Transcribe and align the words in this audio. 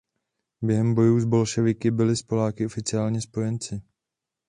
Během 0.61 0.93
bojů 0.95 1.19
s 1.19 1.25
bolševiky 1.25 1.91
byli 1.91 2.15
s 2.15 2.21
Poláky 2.23 2.65
oficiálně 2.65 3.21
spojenci. 3.21 3.81